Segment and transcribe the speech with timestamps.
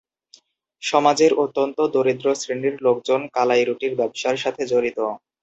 [0.83, 4.99] সমাজের অত্যন্ত দরিদ্র শ্রেণীর লোকজন কালাই রুটির ব্যবসার সাথে জড়িত।